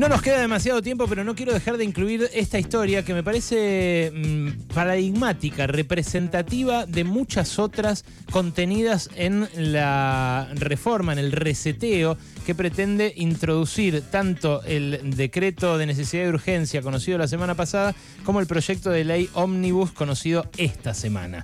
[0.00, 3.22] No nos queda demasiado tiempo, pero no quiero dejar de incluir esta historia que me
[3.22, 12.16] parece mm, paradigmática, representativa de muchas otras contenidas en la reforma, en el reseteo
[12.46, 17.94] que pretende introducir tanto el decreto de necesidad de urgencia conocido la semana pasada
[18.24, 21.42] como el proyecto de ley ómnibus conocido esta semana.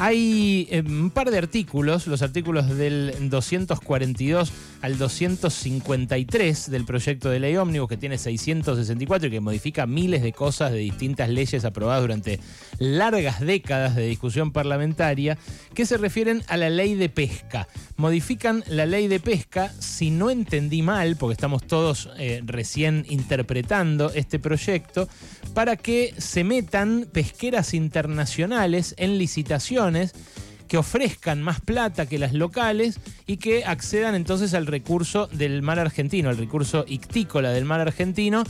[0.00, 7.40] Hay eh, un par de artículos, los artículos del 242 al 253 del proyecto de
[7.40, 12.02] ley ómnibus, que tiene 664 y que modifica miles de cosas de distintas leyes aprobadas
[12.02, 12.38] durante
[12.78, 15.36] largas décadas de discusión parlamentaria,
[15.74, 17.66] que se refieren a la ley de pesca.
[17.96, 24.12] Modifican la ley de pesca, si no entendí mal, porque estamos todos eh, recién interpretando
[24.14, 25.08] este proyecto,
[25.54, 29.18] para que se metan pesqueras internacionales en
[30.68, 35.78] que ofrezcan más plata que las locales y que accedan entonces al recurso del mar
[35.78, 38.44] argentino, al recurso ictícola del mar argentino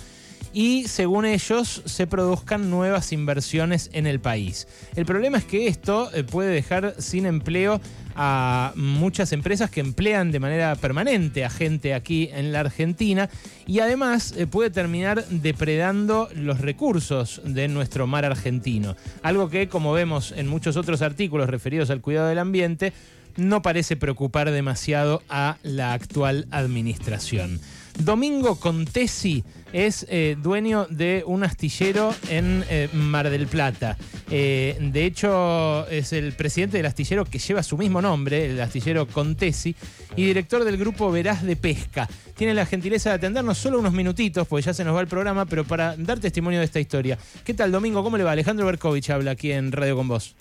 [0.52, 4.66] y según ellos se produzcan nuevas inversiones en el país.
[4.96, 7.80] El problema es que esto eh, puede dejar sin empleo
[8.20, 13.30] a muchas empresas que emplean de manera permanente a gente aquí en la Argentina
[13.64, 18.96] y además eh, puede terminar depredando los recursos de nuestro mar argentino.
[19.22, 22.92] Algo que, como vemos en muchos otros artículos referidos al cuidado del ambiente,
[23.36, 27.60] no parece preocupar demasiado a la actual administración.
[27.98, 33.96] Domingo Contesi es eh, dueño de un astillero en eh, Mar del Plata.
[34.30, 39.06] Eh, de hecho, es el presidente del astillero que lleva su mismo nombre, el astillero
[39.06, 39.74] Contesi,
[40.16, 42.08] y director del grupo Veraz de Pesca.
[42.36, 45.46] Tiene la gentileza de atendernos solo unos minutitos, porque ya se nos va el programa,
[45.46, 47.18] pero para dar testimonio de esta historia.
[47.44, 48.02] ¿Qué tal, Domingo?
[48.02, 48.32] ¿Cómo le va?
[48.32, 50.34] Alejandro Berkovich habla aquí en Radio con Vos.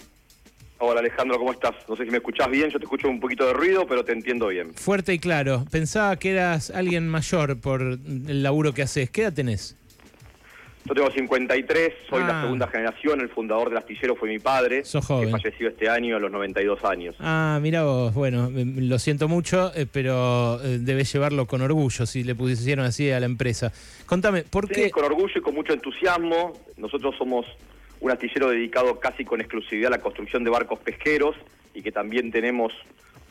[0.79, 1.73] Hola Alejandro, ¿cómo estás?
[1.89, 4.11] No sé si me escuchás bien, yo te escucho un poquito de ruido, pero te
[4.11, 4.75] entiendo bien.
[4.75, 5.65] Fuerte y claro.
[5.71, 9.09] Pensaba que eras alguien mayor por el laburo que haces.
[9.09, 9.75] ¿Qué edad tenés?
[10.87, 12.41] Yo tengo 53, soy la Ah.
[12.43, 15.25] segunda generación, el fundador del astillero fue mi padre, Sos joven.
[15.25, 17.15] que falleció este año a los 92 años.
[17.19, 22.05] Ah, mira vos, bueno, eh, lo siento mucho, eh, pero eh, debes llevarlo con orgullo
[22.05, 23.71] si le pusieron así a la empresa.
[24.05, 24.91] Contame, ¿por Sí, qué?
[24.91, 26.53] con orgullo y con mucho entusiasmo.
[26.77, 27.45] Nosotros somos
[27.99, 31.35] un astillero dedicado casi con exclusividad a la construcción de barcos pesqueros
[31.73, 32.71] y que también tenemos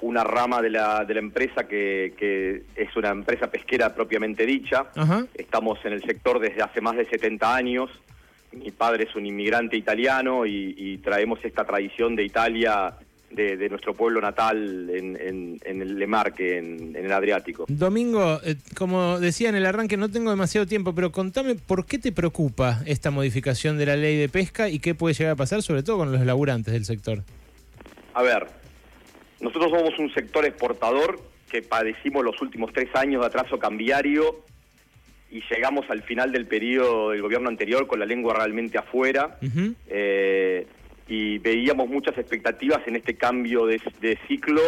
[0.00, 4.86] una rama de la, de la empresa que, que es una empresa pesquera propiamente dicha.
[4.94, 5.26] Ajá.
[5.34, 7.90] Estamos en el sector desde hace más de 70 años.
[8.52, 12.94] Mi padre es un inmigrante italiano y, y traemos esta tradición de Italia,
[13.30, 17.64] de, de nuestro pueblo natal en, en- en el Lemarque, en, en el Adriático.
[17.68, 21.98] Domingo, eh, como decía en el arranque, no tengo demasiado tiempo, pero contame por qué
[21.98, 25.62] te preocupa esta modificación de la ley de pesca y qué puede llegar a pasar,
[25.62, 27.24] sobre todo con los laburantes del sector.
[28.14, 28.46] A ver,
[29.40, 31.20] nosotros somos un sector exportador
[31.50, 34.44] que padecimos los últimos tres años de atraso cambiario
[35.30, 39.38] y llegamos al final del periodo del gobierno anterior con la lengua realmente afuera.
[39.88, 40.66] Eh,
[41.08, 44.60] y veíamos muchas expectativas en este cambio de, de ciclo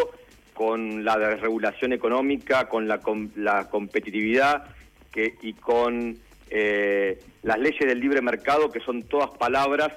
[0.53, 4.63] con la desregulación económica, con la, com- la competitividad
[5.11, 6.17] que, y con
[6.49, 9.91] eh, las leyes del libre mercado, que son todas palabras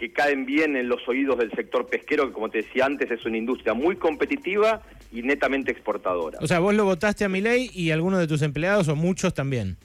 [0.00, 3.26] que caen bien en los oídos del sector pesquero, que como te decía antes es
[3.26, 4.80] una industria muy competitiva
[5.12, 6.38] y netamente exportadora.
[6.40, 9.34] O sea, vos lo votaste a mi ley y algunos de tus empleados o muchos
[9.34, 9.76] también.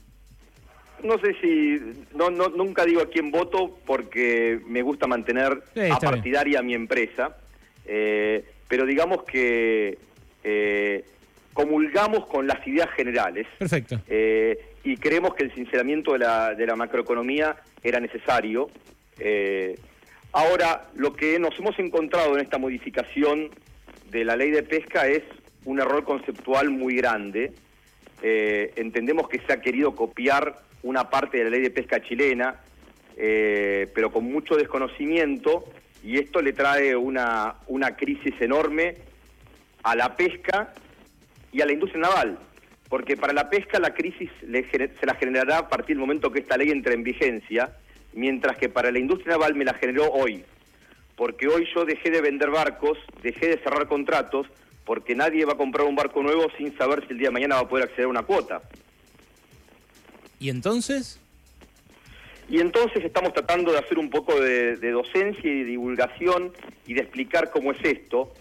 [1.03, 1.81] No sé si,
[2.16, 6.76] no, no, nunca digo a quién voto porque me gusta mantener Sí, a partidaria mi
[6.76, 7.36] empresa,
[7.86, 9.97] eh, pero digamos que
[10.46, 11.03] eh,
[11.52, 14.00] comulgamos con las ideas generales Perfecto.
[14.08, 18.70] eh, y creemos que el sinceramiento de la, de la macroeconomía era necesario.
[19.20, 19.78] Eh,
[20.35, 23.50] ahora, lo que nos hemos encontrado en esta modificación
[24.12, 25.23] de la ley de pesca es
[25.63, 27.53] un error conceptual muy grande.
[28.22, 32.62] Eh, entendemos que se ha querido copiar una parte de la ley de pesca chilena,
[33.18, 35.66] eh, pero con mucho desconocimiento,
[36.03, 38.97] y esto le trae una, una crisis enorme
[39.84, 40.73] a la pesca
[41.52, 42.38] y a la industria naval,
[42.90, 46.58] porque para la pesca la crisis se la generará a partir del momento que esta
[46.58, 47.72] ley entre en vigencia,
[48.16, 50.44] mientras que para la industria naval me la generó hoy,
[51.16, 54.47] porque hoy yo dejé de vender barcos, dejé de cerrar contratos,
[54.85, 57.56] porque nadie va a comprar un barco nuevo sin saber si el día de mañana
[57.56, 58.62] va a poder acceder a una cuota.
[60.40, 61.20] ¿Y entonces?
[62.50, 66.53] Y entonces estamos tratando de hacer un poco de, de docencia y de divulgación
[66.85, 68.32] y de explicar cómo es esto.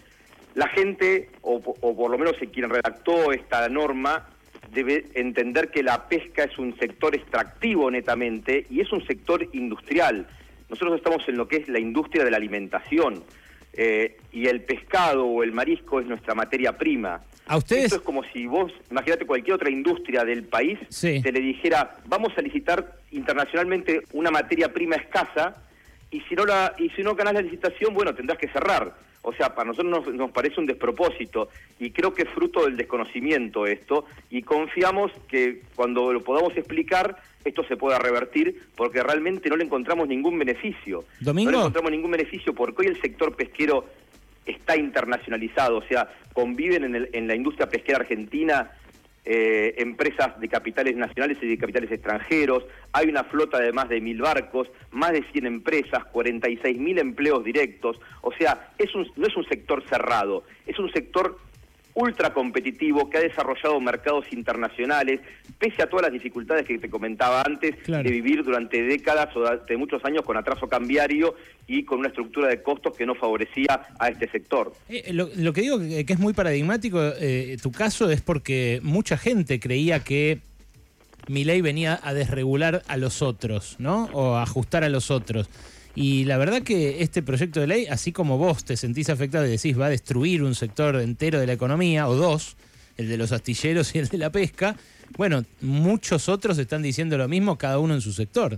[0.53, 4.29] La gente, o, o por lo menos quien redactó esta norma,
[4.75, 10.27] debe entender que la pesca es un sector extractivo netamente y es un sector industrial.
[10.69, 13.23] Nosotros estamos en lo que es la industria de la alimentación
[13.73, 17.21] eh, y el pescado o el marisco es nuestra materia prima.
[17.47, 17.85] ¿A ustedes?
[17.85, 21.21] Esto es como si vos, imagínate cualquier otra industria del país, Sí.
[21.21, 25.55] te le dijera, vamos a licitar internacionalmente una materia prima escasa
[26.11, 28.93] y si no la y si no ganás la licitación, bueno, tendrás que cerrar.
[29.27, 31.49] O sea, para nosotros nos, nos parece un despropósito
[31.79, 37.17] y creo que es fruto del desconocimiento esto y confiamos que cuando lo podamos explicar
[37.43, 41.05] esto se pueda revertir porque realmente no le encontramos ningún beneficio.
[41.19, 41.49] Domingo.
[41.51, 43.85] No le encontramos ningún beneficio porque hoy el sector pesquero
[44.45, 48.71] está internacionalizado, o sea, conviven en, el- en la industria pesquera argentina
[49.25, 52.63] eh, empresas de capitales nacionales y de capitales extranjeros,
[52.93, 57.43] hay una flota de más de mil barcos, más de 100 empresas, 46 mil empleos
[57.43, 61.39] directos, o sea, es un- no es un sector cerrado, es un sector
[61.95, 65.21] ultra competitivo que ha desarrollado mercados internacionales,
[65.57, 68.03] pese a todas las dificultades que te comentaba antes Claro.
[68.03, 71.35] de vivir durante décadas o durante muchos años con atraso cambiario
[71.67, 74.73] y con una estructura de costos que no favorecía a este sector.
[74.89, 79.17] Eh, lo, lo que digo que, es muy paradigmático, eh, tu caso, es porque mucha
[79.17, 80.39] gente creía que
[81.27, 84.09] Milei venía a desregular a los otros, ¿no?
[84.13, 85.49] O a ajustar a los otros.
[85.95, 89.49] Y la verdad que este proyecto de ley, así como vos te sentís afectado y
[89.51, 92.57] decís va a destruir un sector entero de la economía, o dos,
[92.97, 94.75] el de los astilleros y el de la pesca,
[95.17, 98.57] bueno, muchos otros están diciendo lo mismo, cada uno en su sector.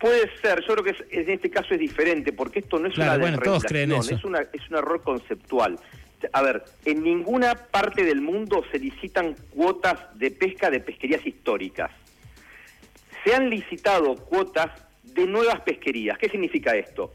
[0.00, 2.94] Puede ser, yo creo que es- en este caso es diferente, porque esto no es
[2.94, 4.14] Claro, una bueno, todos creen eso.
[4.14, 5.78] es, una, es un error conceptual.
[6.32, 11.90] A ver, en ninguna parte del mundo se licitan cuotas de pesca de pesquerías históricas.
[13.24, 14.70] Se han licitado cuotas
[15.14, 16.18] de nuevas pesquerías.
[16.18, 17.12] ¿Qué significa esto?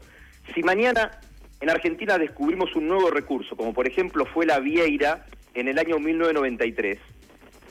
[0.54, 1.20] Si mañana
[1.60, 5.98] en Argentina descubrimos un nuevo recurso, como por ejemplo fue la vieira en el año
[5.98, 6.98] 1993,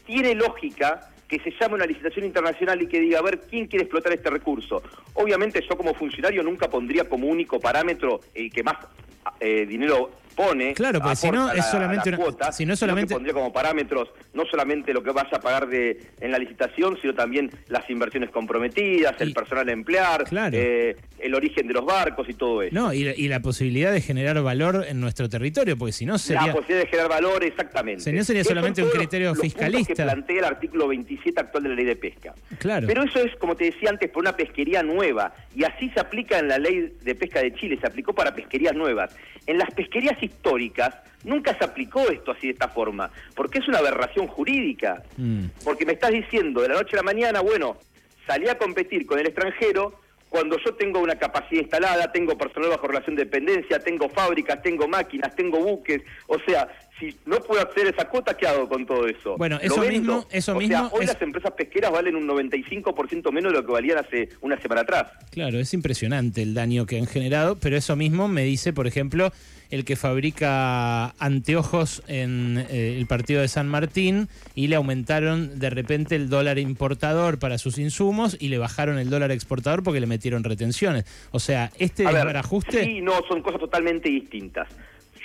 [0.05, 3.85] tiene lógica que se llame una licitación internacional y que diga, a ver, ¿quién quiere
[3.85, 4.83] explotar este recurso?
[5.13, 8.77] Obviamente yo como funcionario nunca pondría como único parámetro el que más
[9.39, 10.73] eh, dinero pone.
[10.73, 13.51] Claro, porque si no es la- solamente la una- cuota, si no solamente- pondría como
[13.53, 17.89] parámetros no solamente lo que vaya a pagar de en la licitación, sino también las
[17.89, 20.55] inversiones comprometidas, Y- el personal a emplear, Claro.
[20.57, 22.73] eh, el origen de los barcos y todo eso.
[22.73, 26.17] No, y, la- y la posibilidad de generar valor en nuestro territorio, porque si no
[26.17, 26.47] sería...
[26.47, 28.03] La posibilidad de generar valor, exactamente.
[28.03, 29.93] Si no sería solamente un criterio los fiscalista.
[29.93, 32.33] que plantea el artículo 27 actual de la ley de pesca.
[32.59, 32.87] Claro.
[32.87, 35.33] Pero eso es, como te decía antes, por una pesquería nueva.
[35.55, 38.73] Y así se aplica en la ley de pesca de Chile, se aplicó para pesquerías
[38.75, 39.15] nuevas.
[39.45, 43.77] En las pesquerías históricas nunca se aplicó esto así de esta forma, porque es una
[43.79, 45.03] aberración jurídica.
[45.17, 45.45] Mm.
[45.63, 47.77] Porque me estás diciendo de la noche a la mañana, bueno,
[48.27, 49.99] salí a competir con el extranjero
[50.29, 54.87] cuando yo tengo una capacidad instalada, tengo personal bajo relación de dependencia, tengo fábricas, tengo
[54.87, 56.67] máquinas, tengo buques, o sea,
[56.99, 59.37] si no puedo acceder a esa cuota, ¿qué hago con todo eso?
[59.37, 62.25] Bueno, ¿Lo eso mismo- eso o mismo sea, hoy es- las empresas pesqueras valen un
[62.25, 65.11] 95% menos de lo que valían hace una semana atrás.
[65.31, 69.31] Claro, es impresionante el daño que han generado, pero eso mismo me dice, por ejemplo,
[69.73, 75.71] el que fabrica anteojos en eh, el partido de San Martín y le aumentaron de
[75.71, 80.05] repente el dólar importador para sus insumos y le bajaron el dólar exportador porque le
[80.05, 81.05] metieron retenciones.
[81.31, 82.83] O sea, este desbarajuste...
[82.83, 84.67] Sí, no, son cosas totalmente distintas.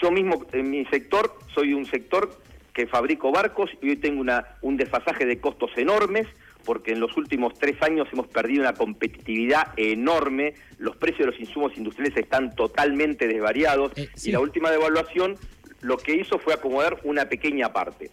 [0.01, 2.41] Yo mismo, en mi sector, soy un sector
[2.73, 6.27] que fabrico barcos y hoy tengo una, un desfasaje de costos enormes
[6.69, 11.41] porque en los últimos tres años hemos perdido una competitividad enorme, los precios de los
[11.41, 14.29] insumos industriales están totalmente desvariados Eh, sí.
[14.29, 15.37] y la última devaluación
[15.81, 18.11] lo que hizo fue acomodar una pequeña parte.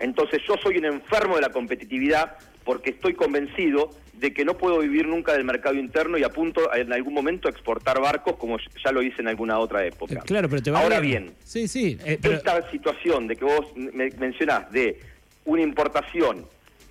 [0.00, 4.80] Entonces yo soy un enfermo de la competitividad porque estoy convencido de que no puedo
[4.80, 8.92] vivir nunca del mercado interno y apunto en algún momento a exportar barcos como ya
[8.92, 10.16] lo hice en alguna otra época.
[10.16, 11.96] Eh, claro, pero te va Ahora bien, Sí, sí.
[12.04, 15.00] eh, pero- esta situación de que vos me mencionás de
[15.46, 16.44] una importación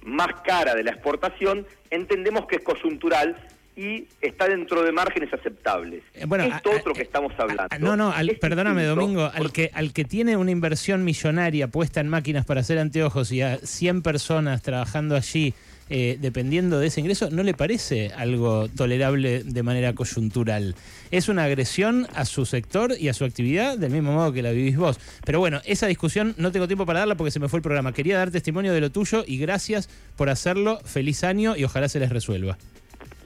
[0.05, 3.36] más cara de la exportación, entendemos que es coyuntural
[3.75, 6.03] y está dentro de márgenes aceptables.
[6.13, 7.67] Eh, Bueno, Esto a- a- otro que estamos hablando.
[7.72, 11.03] a- no, no, al- es perdóname distinto Domingo, al que, al que tiene una inversión
[11.03, 15.55] millonaria puesta en máquinas para hacer anteojos y a 100 personas trabajando allí,
[15.95, 20.73] eh, dependiendo de ese ingreso, ¿no le parece algo tolerable de manera coyuntural?
[21.12, 24.50] Es una agresión a su sector y a su actividad del mismo modo que la
[24.50, 25.00] vivís vos.
[25.23, 27.93] Pero bueno, esa discusión no tengo tiempo para darla porque se me fue el programa.
[27.93, 30.79] Quería dar testimonio de lo tuyo y gracias por hacerlo.
[30.83, 32.57] Feliz año y ojalá se les resuelva.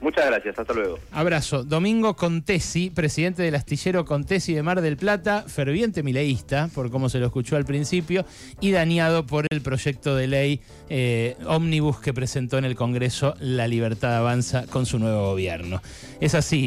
[0.00, 0.98] Muchas gracias, hasta luego.
[1.10, 1.64] Abrazo.
[1.64, 7.18] Domingo Contesi, presidente del astillero Contesi de Mar del Plata, ferviente mileísta, por como se
[7.18, 8.24] lo escuchó al principio,
[8.60, 13.66] y dañado por el proyecto de ley eh, ómnibus que presentó en el Congreso La
[13.66, 15.82] Libertad Avanza con su nuevo gobierno.
[16.20, 16.56] Es así.